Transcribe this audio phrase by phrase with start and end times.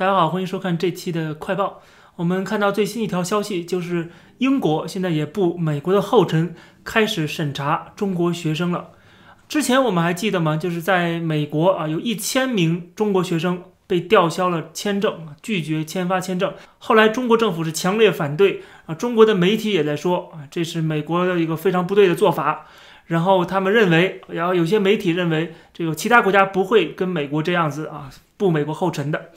[0.00, 1.82] 大家好，欢迎收看这期的快报。
[2.16, 8.92] 我们看到最新一条消息，就是英国现在也步美国的后尘，开始审查中国学生了。
[9.46, 10.56] 之前我们还记得吗？
[10.56, 16.54] 就是在美国啊，有一千名中国学生被吊销了签证，拒绝签发签证。
[16.78, 22.66] 后来中国政府是强烈反对啊，中国的媒体也在说啊，这是美国的一个非常不对的做法。
[23.04, 28.08] 然后他们认为，然后有些媒体认为，这个其他国家不会跟美国这样子啊，
[28.38, 29.32] 步美国后尘的。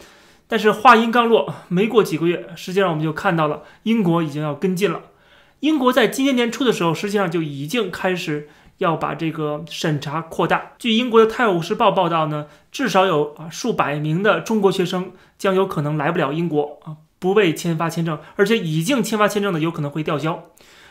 [0.48, 5.02] 但是话音刚落，没过几个月，实际上我们就看到了英国已经要跟进了。
[5.62, 10.74] 英国在今年年初的时候，实际上就已经开始要把这个审查扩大。
[10.78, 20.50] 据英国的《泰晤士报》报道呢，至少有啊数百名的中国学生将有可能来不了英国啊，不被签发签证，而且已经签发签证的有可能会吊销。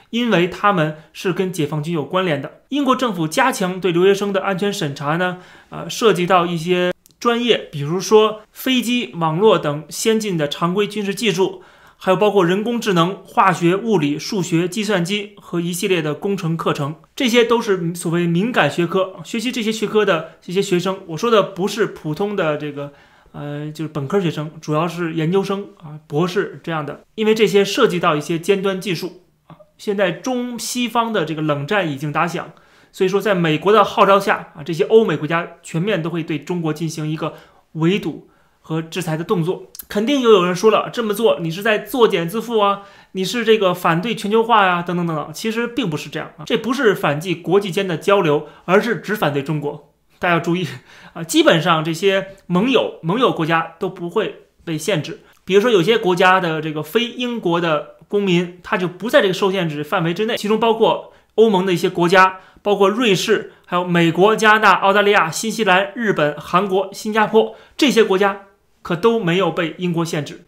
[0.09, 5.39] 因为他们是跟解放军有关联的，英国政府加强对留学生的安全审查呢，
[5.71, 6.92] 呃，涉及到一些
[7.23, 11.63] 专业，比如说飞机、网络等先进的常规军事技术，
[11.97, 19.15] 还有包括人工智能、化学、物理、数学、计算机和一系列的工程课程，这些都是所谓敏感学科。
[19.23, 22.93] 学习这些学科的这些学生，我说的不是普通的这个，
[23.31, 29.55] 呃，就是本科学生，主要是研究生啊、博士这样的，因为这些涉及到一些尖端技术啊。
[29.79, 32.51] 现在中西方的这个冷战已经打响，
[32.93, 37.35] 所以说在美国的号召下啊，这些欧美国家全面都会对中国进行一个
[37.73, 38.29] 围堵
[38.61, 39.65] 和制裁的动作。
[39.89, 42.83] 肯定又有人说了，这么做你是在作茧自缚啊，
[43.13, 45.31] 你是这个反对全球化呀，等等等等。
[45.33, 49.93] 其实并不是这样啊，这不是反击国际间的交流，而是只反对中国。
[50.19, 50.69] 大家要注意
[51.15, 55.21] 啊，基本上这些盟友盟友国家都不会被限制。
[55.45, 57.97] 比如说有些国家的这个非英国的。
[58.13, 68.43] 公民他就不在这个受限制范围之内，其中包括欧盟的一些国家，包括瑞士，还有美国、加拿大、澳大利亚、新西兰、日本、韩国、新加坡这些国家
[68.83, 70.45] 可都没有被英国限制。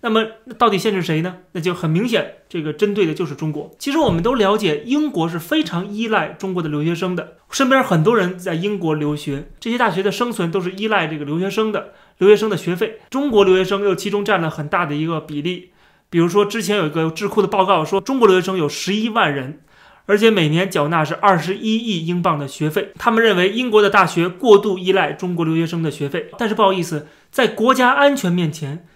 [0.00, 0.24] 那么
[0.56, 1.38] 到底限制谁呢？
[1.52, 3.74] 那就很明显，这个针对的就是中国。
[3.80, 13.00] 其实我们都了解，英国是非常依赖中国的留学生的，身边很多人在英国留学，这些大学的生存都是依赖这个留学生的，留学生的学费。
[13.10, 15.72] 中国留学生又其中占了很大的一个比例。
[16.08, 19.60] 比如说，之前有一个智库的报告说，中国留学生有十一万人，
[20.08, 22.92] 而且每年缴纳是二十一亿英镑的学费。
[22.96, 26.30] 他们认为英国的大学过度依赖中国留学生的学费。
[26.38, 28.86] 但是不好意思，在国家安全面前，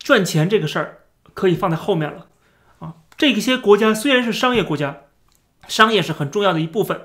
[0.00, 0.98] 赚钱这个事儿
[1.34, 2.26] 可以放在后面了
[2.80, 2.94] 啊。
[3.16, 5.02] 这些国家虽然是商业国家，
[5.68, 7.02] 商业是很重要的一部分，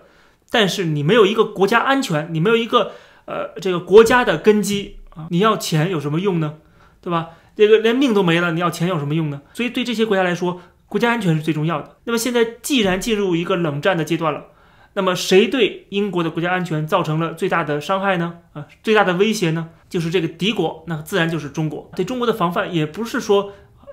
[0.49, 2.93] 但是你没有一个国家安全，你没有一个
[3.25, 6.55] 呃这个国家的根基啊，你要钱有什么用呢？
[6.99, 7.29] 对吧？
[7.55, 9.43] 这个连命都没了，你要钱有什么用呢？
[9.53, 10.61] 所以对这些国家来说，
[10.95, 11.97] 国家安全是最重要的。
[12.05, 14.45] 那么现在既然进入一个冷战的阶段了，
[14.93, 18.35] 那么谁对英国的国家安全造成了最大的伤害呢？
[18.53, 19.71] 啊，最大的威胁呢？
[19.89, 21.91] 就是这个敌国，那自然就是中国。
[21.97, 23.51] 对中国的防范也不是说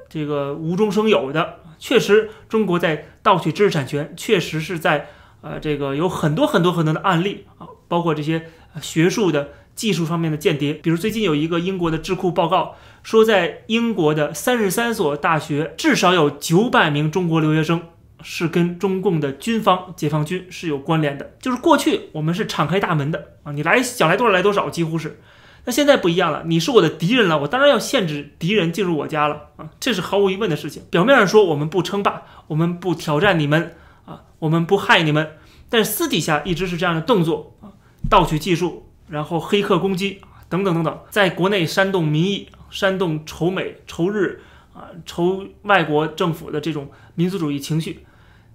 [0.08, 5.08] 这个无中生有的，确实中国在盗取知识产权，确实是在
[5.40, 8.46] 呃这个有很多很多很多的案例啊，包括这些
[8.80, 9.48] 学术的。
[9.74, 17.82] 技术方面的间谍，比如最近有一个英国的智库报告说，在英国的三十三所大学，至少有九百名中国留学生
[18.22, 21.34] 是跟中共的军方、解放军是有关联的。
[21.40, 25.20] 就是过去我们是敞开大门的啊，你来想来多少来多少，几乎是。
[25.64, 30.82] 那现在不一样了，你是我的敌人了，我当然要限制敌人进入我家了啊，这是毫无疑问的事情。
[30.90, 33.74] 表面上说我们不称霸，我们不挑战你们
[34.04, 35.30] 啊，我们不害你们，
[35.68, 37.72] 但是私底下一直是这样的动作啊，
[38.10, 38.88] 盗取技术。
[39.08, 44.42] 然后黑客攻击等等等等，在国内煽动民意、煽动仇美、仇日
[44.74, 48.06] 啊、仇外国政府的这种民族主义情绪，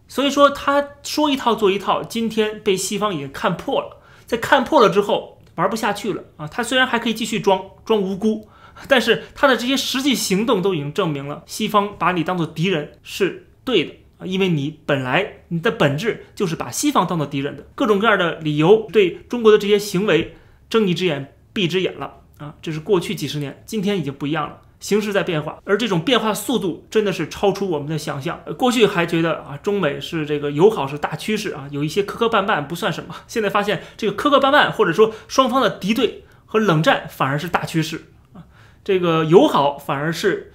[0.07, 6.23] 所以说他说一套做一套，今天被西方已经看破了，在看破了之后玩不下去了。
[6.37, 6.47] 啊！
[6.47, 8.47] 他虽然还可以继续装装无辜，
[8.87, 13.93] 但是他的这些实际行动都已经证明了，西方把你当做敌人是对的。
[14.17, 20.35] 啊，因为你本来你的本质就是把西方当做敌人的，各种各样的理由对中国的这些行为。
[20.69, 22.53] 睁一只眼闭一只眼了啊！
[22.61, 28.41] 这是过去几十年，今天已经不一样了，形势在变化，而这种变化速度真的是超出我们的想象。
[28.57, 33.15] 过去还觉得啊，中美是这个友好是大趋势啊，有一些磕磕绊绊不算什么。
[33.27, 38.43] 现在发现这个磕磕绊绊，或者说双方的敌对和冷战反而是大趋势啊，
[38.83, 40.51] 这个友好反而是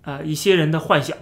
[0.00, 1.14] 啊一些人的幻想。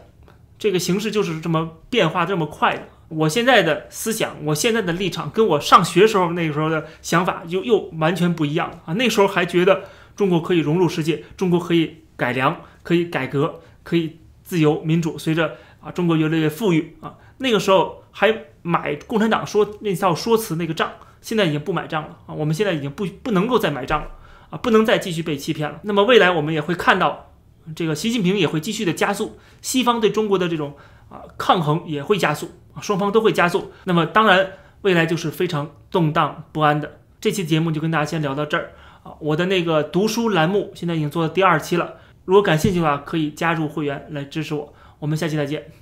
[0.60, 2.82] 这个形势就是这么变化这么快的。
[3.08, 8.92] 我现在的思想，我现在的立场，跟我上学时候那个时候的想法又又完全不一样啊！
[8.92, 9.84] 那时候还觉得
[10.14, 15.18] 中国可以融入世界，中国可以改良，可以改革，可以自由民主。
[15.18, 20.92] 随着啊中国越来越富裕啊，那个时候还买共产党说那套说辞那个账，
[21.22, 22.34] 现在已经不买账了啊！
[22.34, 24.08] 我们现在已经不不能够再买账了
[24.50, 25.80] 啊，不能再继续被欺骗了。
[25.82, 27.29] 那么未来我们也会看到，
[27.74, 30.74] 这个习近平也会继续的加速，西方对中国的这种
[31.08, 33.72] 啊抗衡也会加速啊，双方都会加速。
[33.84, 34.52] 那么当然，
[34.82, 36.98] 未来就是非常动荡不安的。
[37.20, 38.72] 这期节目就跟大家先聊到这儿
[39.02, 44.74] 啊，我的那个读书栏目现在已经做到第二期了，如果感兴趣的话，可以加入会员来支持我。
[44.98, 45.79] 我们下期再见。